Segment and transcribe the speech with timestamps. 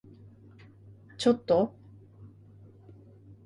[1.19, 1.75] ちょっと？